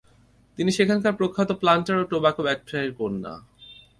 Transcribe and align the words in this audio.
তিনি 0.57 0.71
সেখানকার 0.71 1.13
প্রখ্যাত 1.13 1.49
প্লান্টার 1.51 1.95
ও 1.99 2.03
টোবাকো 2.03 2.41
ব্যবসায়ীর 2.43 2.91
কন্যা। 2.93 3.33